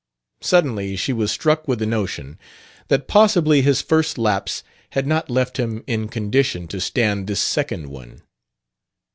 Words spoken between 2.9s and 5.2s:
possibly his first lapse had